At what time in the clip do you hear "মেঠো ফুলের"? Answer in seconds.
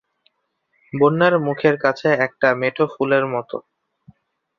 2.61-3.25